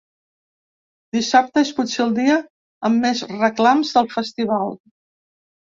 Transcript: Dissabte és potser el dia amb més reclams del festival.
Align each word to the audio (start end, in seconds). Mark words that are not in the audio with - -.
Dissabte 1.17 1.63
és 1.67 1.73
potser 1.81 2.01
el 2.07 2.17
dia 2.21 2.39
amb 2.91 3.07
més 3.07 3.25
reclams 3.37 3.97
del 3.99 4.15
festival. 4.19 4.77